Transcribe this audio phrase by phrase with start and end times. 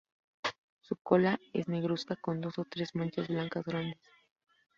[0.79, 4.01] Su cola es negruzca con dos o tres manchas blancas grandes.